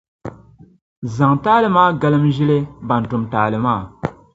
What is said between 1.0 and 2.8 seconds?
zaŋ taali maa galimi ʒili